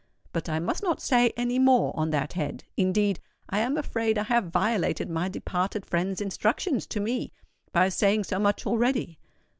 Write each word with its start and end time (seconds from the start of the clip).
But 0.33 0.49
I 0.49 0.57
must 0.57 0.81
not 0.81 0.99
say 0.99 1.31
any 1.37 1.59
more 1.59 1.93
on 1.95 2.09
that 2.09 2.33
head: 2.33 2.63
indeed, 2.75 3.19
I 3.49 3.59
am 3.59 3.77
afraid 3.77 4.17
I 4.17 4.23
have 4.23 4.45
violated 4.45 5.11
my 5.11 5.29
departed 5.29 5.85
friend's 5.85 6.19
instructions 6.19 6.87
to 6.87 6.99
me 6.99 7.31
by 7.71 7.87
saying 7.89 8.23
so 8.23 8.39
much 8.39 8.65
already. 8.65 9.19